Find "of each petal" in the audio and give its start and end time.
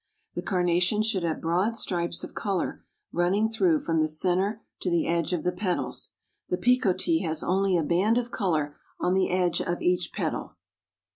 9.61-10.55